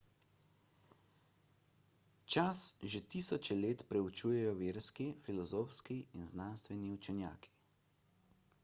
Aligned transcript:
čas 2.35 2.61
že 2.93 3.03
tisoče 3.15 3.59
let 3.59 3.85
preučujejo 3.93 4.57
verski 4.63 5.07
filozofski 5.27 6.01
in 6.21 6.27
znanstveni 6.33 6.93
učenjaki 6.99 7.55